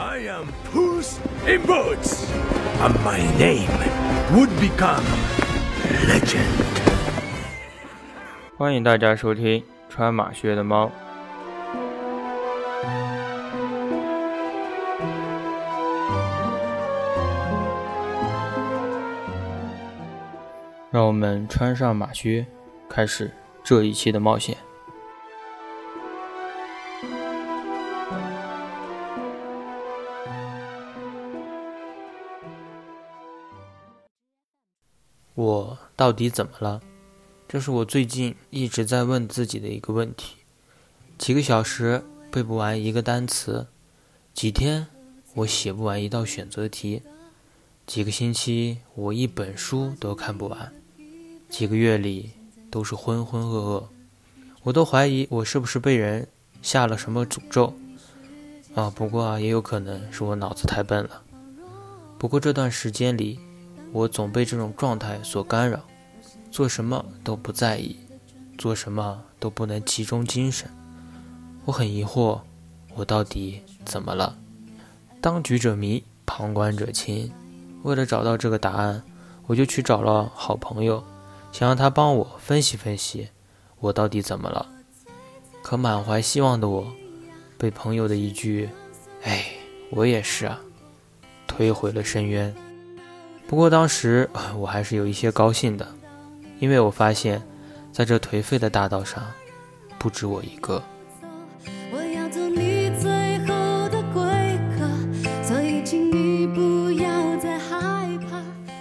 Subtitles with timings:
[0.00, 2.26] I am Puss in Boots,
[2.80, 3.68] and my name
[4.32, 5.04] would become
[6.08, 6.40] legend.
[8.56, 10.90] 欢迎大家收听穿马靴的猫。
[20.90, 22.46] 让我们穿上马靴，
[22.88, 23.30] 开始
[23.62, 24.56] 这一期的冒险。
[36.00, 36.80] 到底怎么了？
[37.46, 40.36] 这是我最近一直在问自己的一个问题：
[41.18, 43.66] 几个小时背不完一个单词，
[44.32, 44.86] 几天
[45.34, 47.02] 我写不完一道选择题，
[47.86, 50.72] 几个星期我一本书都看不完，
[51.50, 52.30] 几个月里
[52.70, 53.84] 都是浑浑噩噩，
[54.62, 56.26] 我都怀疑我是不是被人
[56.62, 57.74] 下了什么诅咒
[58.74, 58.88] 啊！
[58.88, 61.22] 不过啊，也有可能是我脑子太笨了。
[62.16, 63.38] 不过这段时间里，
[63.92, 65.84] 我总被这种状态所干扰，
[66.50, 67.96] 做什么都不在意，
[68.58, 70.68] 做什么都不能集中精神。
[71.64, 72.40] 我很疑惑，
[72.94, 74.36] 我到底怎么了？
[75.20, 77.30] 当局者迷，旁观者清。
[77.82, 79.02] 为了找到这个答案，
[79.46, 81.02] 我就去找了好朋友，
[81.52, 83.28] 想让他帮我分析分析，
[83.78, 84.66] 我到底怎么了。
[85.62, 86.92] 可满怀希望的我，
[87.56, 88.68] 被朋友的一句
[89.22, 89.44] “哎，
[89.90, 90.60] 我也是啊”，
[91.46, 92.54] 推回了深渊。
[93.46, 95.86] 不过当时 我还是有一些高兴的，
[96.60, 97.42] 因为我发现，
[97.90, 99.24] 在这颓废的大道上，
[99.98, 100.82] 不止我一个。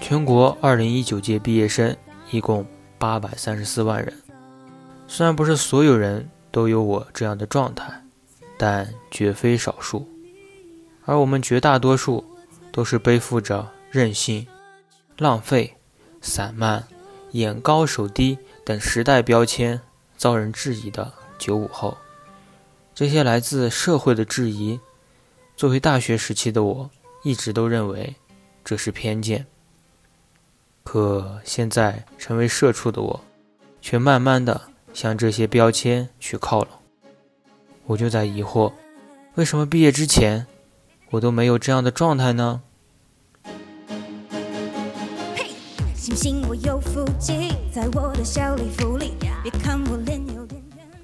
[0.00, 1.96] 全国二零一九届毕业生
[2.30, 2.66] 一共
[2.98, 4.12] 八百三十四万人，
[5.06, 8.02] 虽然不是所有人都有我这样的状态，
[8.58, 10.08] 但绝非少数。
[11.04, 12.24] 而我们绝大多数
[12.72, 14.46] 都是背负着任性。
[15.16, 15.74] 浪费、
[16.20, 16.86] 散漫、
[17.32, 19.80] 眼高手低等时代标签
[20.16, 21.96] 遭人质疑的九五后，
[22.94, 24.80] 这些来自社会的质疑，
[25.56, 26.90] 作为大学时期的我，
[27.22, 28.14] 一直都认为
[28.64, 29.46] 这是偏见。
[30.82, 33.20] 可现在成为社畜的我，
[33.80, 34.60] 却慢慢的
[34.94, 36.68] 向这些标签去靠拢。
[37.84, 38.72] 我就在疑惑，
[39.34, 40.46] 为什么毕业之前，
[41.10, 42.62] 我都没有这样的状态呢？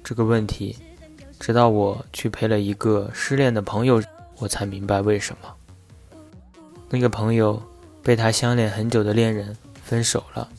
[0.03, 0.77] 这个问题，
[1.39, 4.01] 直到我去陪了一个失恋的朋友，
[4.37, 5.53] 我才明白为什么。
[6.89, 7.61] 那个朋友
[8.01, 10.49] 被他相恋很久的恋人分手了，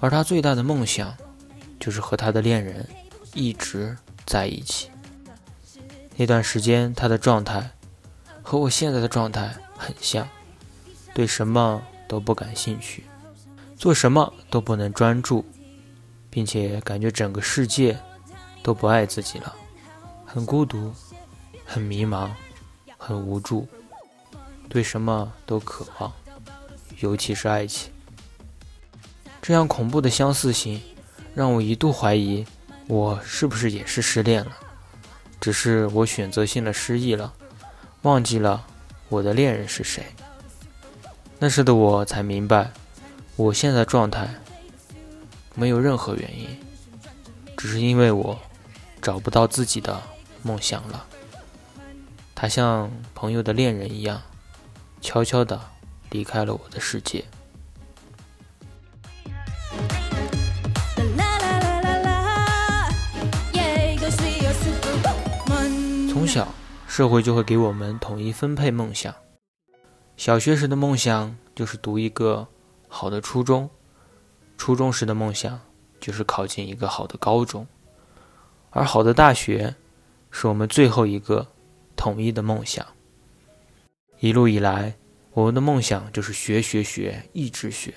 [0.00, 1.14] 而他最大的梦想，
[1.80, 2.86] 就是和他的恋人
[3.34, 4.90] 一直在一起。
[6.16, 7.70] 那段时间，他的状态
[8.42, 10.28] 和我现在的状态很像，
[11.14, 13.04] 对什么都不感兴趣。
[13.78, 15.44] 做什么都不能专注，
[16.28, 17.96] 并且感觉整个世界
[18.60, 19.54] 都不爱自己了，
[20.26, 20.92] 很孤独，
[21.64, 22.28] 很迷茫，
[22.96, 23.68] 很无助，
[24.68, 26.12] 对什么都渴望，
[26.98, 27.92] 尤其是爱情。
[29.40, 30.82] 这样恐怖的相似性，
[31.32, 32.44] 让我一度怀疑
[32.88, 34.50] 我是不是也是失恋了，
[35.40, 37.32] 只是我选择性的失忆了，
[38.02, 38.66] 忘记了
[39.08, 40.04] 我的恋人是谁。
[41.38, 42.72] 那时的我才明白。
[43.38, 44.28] 我现在状态
[45.54, 46.48] 没有任何原因，
[47.56, 48.36] 只是因为我
[49.00, 50.02] 找不到自己的
[50.42, 51.06] 梦想了。
[52.34, 54.20] 他像朋友的恋人一样，
[55.00, 55.60] 悄悄地
[56.10, 57.24] 离开了我的世界。
[66.10, 66.52] 从小，
[66.88, 69.14] 社会就会给我们统一分配梦想。
[70.16, 72.48] 小学时的梦想就是读一个。
[72.88, 73.68] 好的初中，
[74.56, 75.60] 初中时的梦想
[76.00, 77.66] 就是考进一个好的高中，
[78.70, 79.76] 而好的大学
[80.30, 81.46] 是我们最后一个
[81.96, 82.84] 统一的梦想。
[84.20, 84.94] 一路以来，
[85.32, 87.94] 我们的梦想就是学学学，一直学，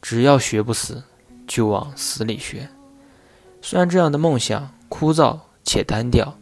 [0.00, 1.02] 只要学不死，
[1.46, 2.68] 就往死里学。
[3.60, 6.38] 虽然这样的梦想枯燥且单调，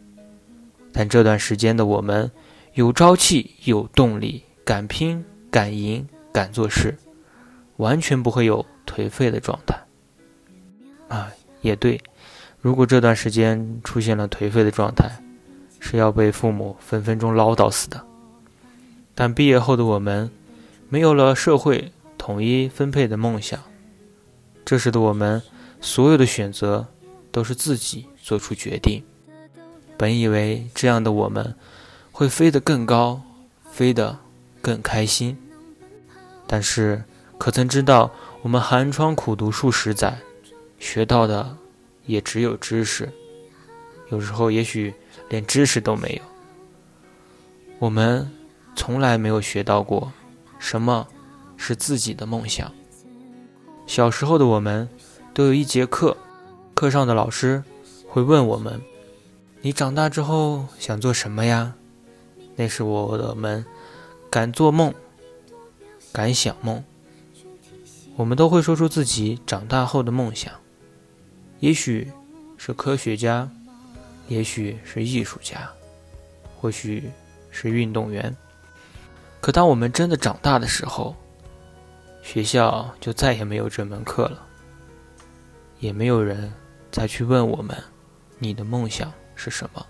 [0.93, 2.31] 但这段时间的我们
[2.75, 6.97] 有朝气、有动力，敢拼、敢赢、敢做事。
[7.77, 9.77] 完全不会有颓废的状态，
[11.07, 11.31] 啊，
[11.61, 12.01] 也对。
[12.61, 15.09] 如果这段时间出现了颓废的状态，
[15.79, 18.05] 是要被父母分分钟唠叨死的。
[19.15, 20.31] 但毕业后的我们，
[20.89, 23.59] 没有了社会统一分配的梦想，
[24.63, 25.41] 这时的我们，
[25.81, 26.87] 所有的选择
[27.31, 29.03] 都是自己做出决定。
[29.97, 31.55] 本以为这样的我们，
[32.11, 33.21] 会飞得更高，
[33.69, 34.17] 飞得
[34.61, 35.37] 更开心。
[36.47, 37.03] 但是，
[37.43, 38.09] 可曾知道，
[38.41, 40.17] 我们寒窗苦读数十载，
[40.79, 41.57] 学到的
[42.05, 43.11] 也只有知识，
[44.07, 44.93] 有时候也许
[45.27, 46.21] 连知识都没有。
[47.79, 48.31] 我们
[48.77, 50.09] 从来没有学到过
[50.57, 51.05] 什么
[51.57, 52.71] 是自己的梦想。
[53.87, 54.87] 小时候的我们，
[55.33, 56.15] 都有一节课，
[56.73, 57.61] 课上的老师
[58.07, 58.81] 会问我们
[59.59, 61.73] ：“你长大之后想做什么呀？”
[62.55, 63.65] 那是我的们
[64.31, 64.93] 敢做梦、
[66.13, 66.81] 敢想梦。
[68.15, 70.53] 我们都会说出自己长大后的梦想，
[71.59, 72.11] 也许
[72.57, 73.49] 是科学家，
[74.27, 75.69] 也许是艺术家，
[76.57, 77.09] 或许
[77.49, 78.35] 是运动员。
[79.41, 81.15] 可当我们真的长大的时候，
[82.21, 84.45] 学校就再也没有这门课了，
[85.79, 86.53] 也没有人
[86.91, 87.75] 再去问我们
[88.39, 89.85] ：“你的梦想是什么？”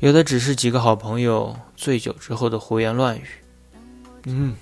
[0.00, 3.26] 有的只是几个好朋友醉酒之后的胡言乱语。
[4.30, 4.54] 嗯，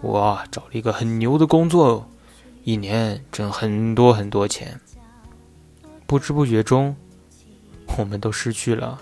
[0.00, 2.08] 我找了一个很牛的工作，
[2.64, 4.80] 一年挣很多很多钱。
[6.08, 6.96] 不知不觉中，
[7.96, 9.00] 我们都失去了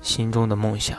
[0.00, 0.98] 心中的梦想。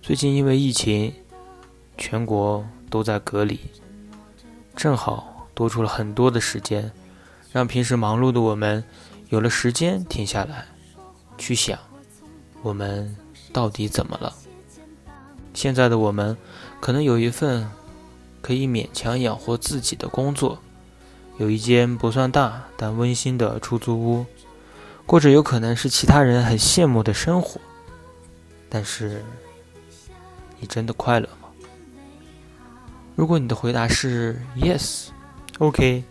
[0.00, 1.12] 最近因为疫情，
[1.98, 3.60] 全国都在隔离。
[4.74, 6.90] 正好多出了很多的时间，
[7.52, 8.82] 让平时忙碌的我们
[9.28, 10.66] 有了时间停下来，
[11.36, 11.78] 去想
[12.62, 13.16] 我们
[13.52, 14.32] 到底怎么了。
[15.52, 16.36] 现在的我们
[16.80, 17.68] 可能有一份
[18.40, 20.58] 可以勉强养活自己的工作，
[21.38, 24.26] 有一间不算大但温馨的出租屋，
[25.06, 27.60] 过着有可能是其他人很羡慕的生活。
[28.68, 29.24] 但是，
[30.60, 31.48] 你真的快乐吗？
[33.14, 36.04] 如果你的回答是 yes，OK，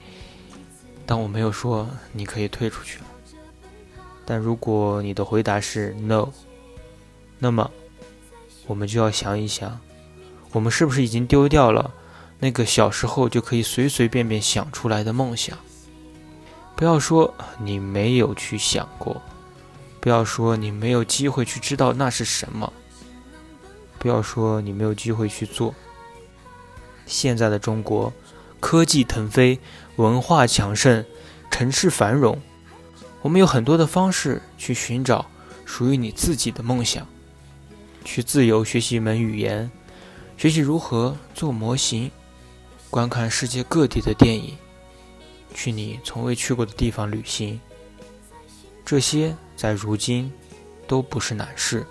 [1.06, 3.06] 但我没有说你可以退出去了。
[4.26, 6.30] 但如果你的回答是 no，
[7.38, 7.70] 那么
[8.66, 9.80] 我们就要想一想，
[10.52, 11.94] 我们是不是已经丢掉了
[12.40, 15.58] 那个小时候就可以随随便便想出来的梦想？
[16.76, 19.22] 不要说你没有去想过，
[20.00, 22.74] 不要说你没有机会去知道那是什么，
[24.00, 25.74] 不要说你没有机会去做。
[27.06, 28.12] 现在的中国，
[28.60, 29.60] 科技腾飞，
[29.98, 31.06] 文化强盛，
[31.50, 32.40] 城市繁荣。
[33.22, 35.26] 我们有很多的方式去寻找
[35.66, 37.08] 属于你自己的梦想，
[38.04, 39.72] 去自由学习一门语言，
[40.38, 42.12] 学习如何做模型，
[42.90, 44.58] 观看世界各地的电影，
[45.54, 47.60] 去你从未去过的地方旅行。
[48.86, 50.32] 这些在如今
[50.88, 51.86] 都不是难事。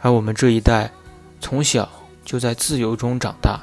[0.00, 0.92] 而我们这一代，
[1.40, 1.88] 从小
[2.24, 3.60] 就在自由中长大。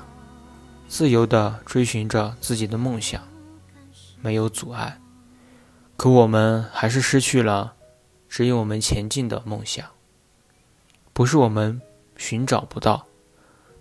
[0.91, 3.25] 自由地追寻着自己的梦想，
[4.19, 4.99] 没有阻碍。
[5.95, 7.75] 可我们还是失去了
[8.27, 9.87] 指引我们前进的梦想。
[11.13, 11.81] 不是我们
[12.17, 13.07] 寻找不到，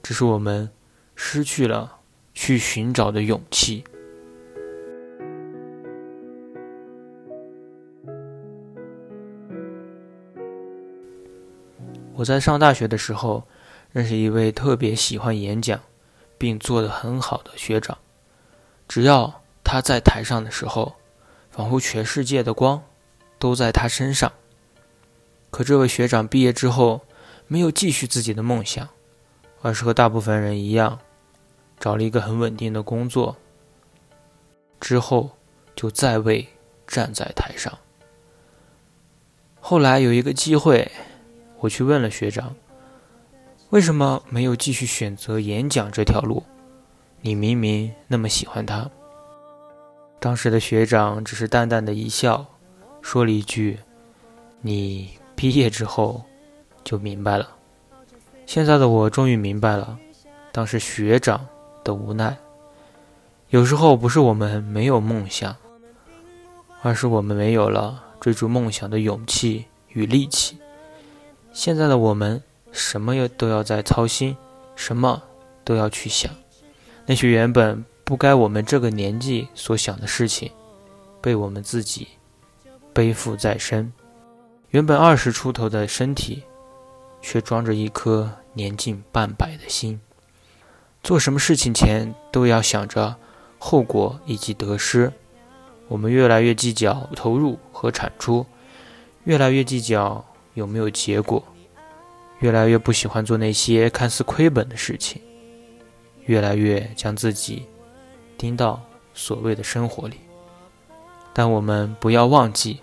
[0.04, 0.70] 只是我们
[1.16, 1.96] 失去了
[2.32, 3.82] 去寻找的勇气。
[12.14, 13.48] 我在上大学的时候，
[13.90, 15.80] 认识一位特别喜欢演讲。
[16.40, 17.98] 并做得很好的学长，
[18.88, 20.94] 只要他在台上的时候，
[21.50, 22.82] 仿佛全世界的光
[23.38, 24.32] 都在他身上。
[25.50, 27.02] 可这位学长毕业之后，
[27.46, 28.88] 没有继续自己的梦想，
[29.60, 30.98] 而是和大部分人一样，
[31.78, 33.36] 找了一个很稳定的工作，
[34.80, 35.32] 之后
[35.76, 36.48] 就再未
[36.86, 37.78] 站在台上。
[39.60, 40.90] 后来有一个机会，
[41.58, 42.56] 我去问了学长。
[43.70, 46.42] 为什么没有继续选择演讲这条路？
[47.20, 48.90] 你明明那么喜欢他。
[50.18, 52.44] 当时的学长只是淡淡的一笑，
[53.00, 53.78] 说了一句
[54.60, 56.20] ：“你毕业之后
[56.82, 57.48] 就明白了。”
[58.44, 59.96] 现在的我终于明白了，
[60.50, 61.46] 当时学长
[61.84, 62.36] 的无奈。
[63.50, 65.54] 有时候不是我们没有梦想，
[66.82, 70.58] 而是我们没有了追逐梦想的勇气与力气。
[71.52, 72.42] 现在的我们。
[72.72, 74.36] 什么要都要在操心，
[74.76, 75.22] 什么
[75.64, 76.32] 都要去想，
[77.06, 80.50] 那些原本不该我们这个年纪所想的事情，
[81.20, 82.08] 被我们自己
[82.92, 83.92] 背负在身。
[84.70, 86.44] 原本二十出头的身体，
[87.20, 90.00] 却装着一颗年近半百的心。
[91.02, 93.16] 做什么事情前都要想着
[93.58, 95.12] 后果以及得失。
[95.88, 98.46] 我们越来越计较投入和产出，
[99.24, 100.24] 越来越计较
[100.54, 101.42] 有没有结果。
[102.40, 105.22] 越来越不喜欢做那些看似亏本的事情，
[106.26, 107.66] 越来越将自己
[108.36, 108.80] 盯到
[109.14, 110.16] 所谓的生活里。
[111.32, 112.80] 但我们不要忘记，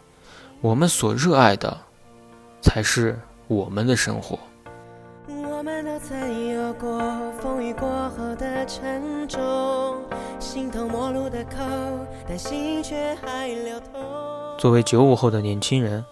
[0.61, 1.77] 我们所热爱的，
[2.61, 4.39] 才是我们的生活。
[5.27, 9.41] 我们都曾有过风雨过后的沉重，
[10.89, 11.57] 陌路的口，
[12.27, 14.01] 但心却还流通。
[14.57, 16.05] 作为九五后的年轻人，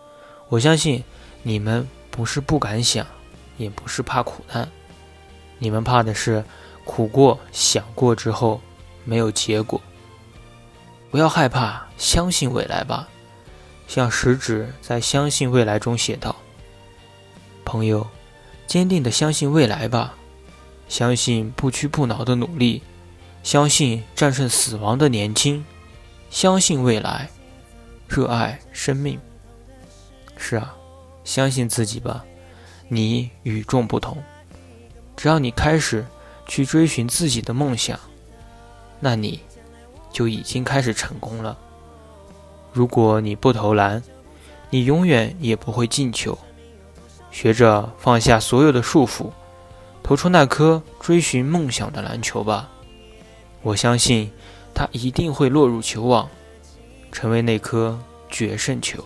[0.50, 1.04] 我相信
[1.44, 3.06] 你们不是不敢想，
[3.57, 4.69] 也不是怕苦难，
[5.57, 6.43] 你们怕的是
[6.83, 8.59] 苦过、想过之后
[9.03, 9.81] 没有结果。
[11.12, 13.07] 不要害怕，相信未来吧。
[13.88, 16.35] 像食指在《相信未来》中写道
[17.63, 18.05] ：“朋友，
[18.67, 20.15] 坚定的相信未来吧，
[20.89, 22.81] 相信不屈不挠的努力，
[23.43, 25.63] 相信战胜死亡的年轻，
[26.29, 27.29] 相信未来，
[28.07, 29.19] 热爱生命。”
[30.35, 30.75] 是啊，
[31.24, 32.25] 相信自己吧，
[32.88, 34.22] 你与众不同。
[35.15, 36.06] 只要你开始
[36.48, 38.00] 去追寻自己的梦想，
[39.00, 39.39] 那你。
[40.12, 41.58] 就已经开始成功了。
[42.72, 44.01] 如果你不投篮，
[44.70, 46.38] 你永远也不会进球。
[47.32, 49.30] 学着放下所有的束缚，
[50.01, 52.72] 投出那颗追寻梦想的篮球吧。
[53.62, 54.32] 我相信，
[54.74, 56.30] 它一定会落入球网，
[57.12, 58.00] 成为那颗
[58.30, 59.04] 决胜球。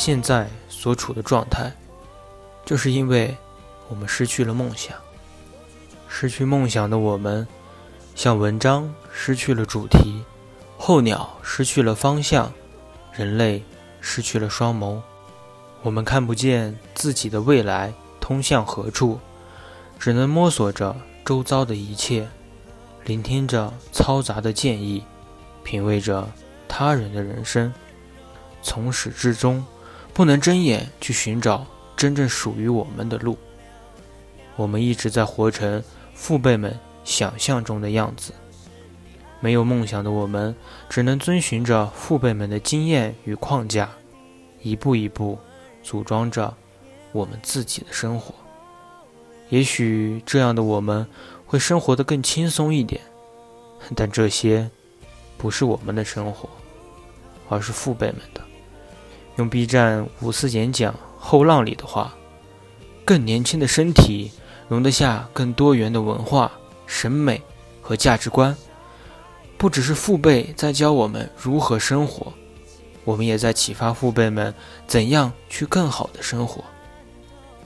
[0.00, 1.70] 现在所处的状态，
[2.64, 3.36] 就是因为
[3.86, 4.96] 我们失去了梦想。
[6.08, 7.46] 失去梦想的我们，
[8.14, 10.24] 像文章失去了主题，
[10.78, 12.50] 候鸟失去了方向，
[13.12, 13.62] 人类
[14.00, 15.02] 失去了双眸。
[15.82, 17.92] 我们看不见自己的未来
[18.22, 19.20] 通向何处，
[19.98, 22.26] 只能摸索着周遭的一切，
[23.04, 25.04] 聆听着嘈杂的建议，
[25.62, 26.26] 品味着
[26.66, 27.70] 他人的人生，
[28.62, 29.62] 从始至终。
[30.20, 33.38] 不能睁眼去寻找真正属于我们的路。
[34.54, 38.34] 我们一直在活成父辈们想象中的样子。
[39.40, 40.54] 没有梦想的我们，
[40.90, 43.88] 只能遵循着父辈们的经验与框架，
[44.60, 45.38] 一步一步
[45.82, 46.54] 组装着
[47.12, 48.34] 我们自己的生活。
[49.48, 51.06] 也许这样的我们
[51.46, 53.00] 会生活得更轻松一点，
[53.96, 54.70] 但这些
[55.38, 56.46] 不是我们的生活，
[57.48, 58.42] 而是父辈们的。
[59.36, 62.14] 用 B 站五四演讲后浪里的话，
[63.04, 64.30] 更年轻的身体
[64.68, 66.50] 容得下更多元的文化、
[66.86, 67.40] 审美
[67.80, 68.56] 和价值观。
[69.56, 72.32] 不只是父辈在教我们如何生活，
[73.04, 74.54] 我们也在启发父辈们
[74.86, 76.64] 怎样去更好的生活。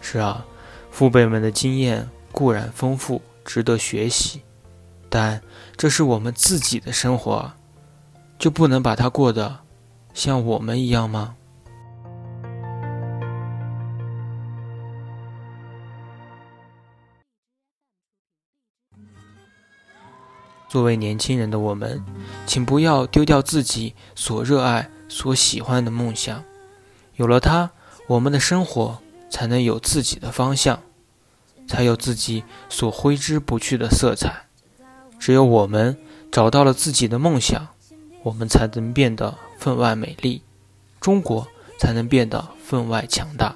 [0.01, 0.45] 是啊，
[0.91, 4.41] 父辈们的经验固然丰富，值得学习，
[5.09, 5.41] 但
[5.77, 7.53] 这是我们自己的生活，
[8.39, 9.61] 就不能把它过得
[10.13, 11.37] 像我们一样吗？
[20.75, 22.05] 作为年轻人的我们，
[22.49, 26.43] 请不要丢掉自己所热爱、所喜欢的梦想。
[27.15, 27.71] 有了它，
[28.09, 28.99] 我们的生活
[29.31, 30.83] 才能有自己的方向，
[31.69, 34.47] 才有自己所挥之不去的色彩。
[35.21, 35.97] 只有我们
[36.33, 37.69] 找到了自己的梦想，
[38.25, 40.43] 我们才能变得分外美丽，
[41.01, 41.47] 中国
[41.79, 43.55] 才能变得分外强大。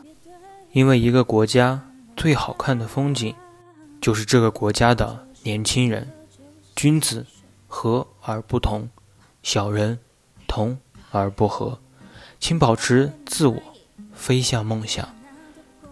[0.70, 1.82] 因为一个国家
[2.16, 3.34] 最好看的风景，
[4.00, 6.08] 就是这个国家的年轻人。
[6.78, 7.26] 君子
[7.66, 8.88] 和而不同，
[9.42, 9.98] 小人
[10.46, 10.78] 同
[11.10, 11.76] 而不和。
[12.38, 13.60] 请保持自我，
[14.12, 15.08] 飞向梦想。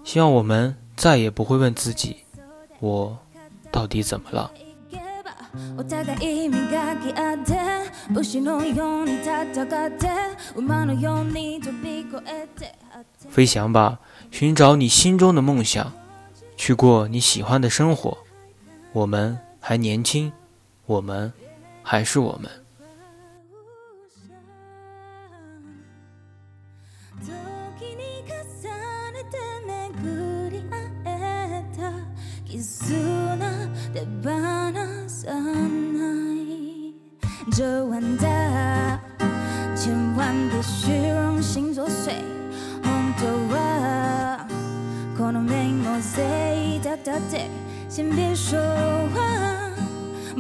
[0.05, 2.19] 希望我们再也不会问自己：
[2.78, 3.19] 我
[3.73, 4.49] 到底怎么了？
[13.28, 13.99] 飞翔吧，
[14.31, 15.93] 寻找你心中的梦想，
[16.57, 18.16] 去过你喜欢的生活。
[18.93, 20.33] 我们还年轻。
[20.87, 21.33] 我们
[21.83, 22.66] 还是我们。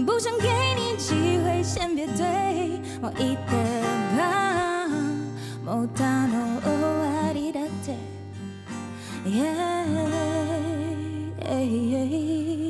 [0.04, 3.36] 不想给你机会先别对我一
[9.26, 9.52] yeah
[11.40, 12.65] yeah yeah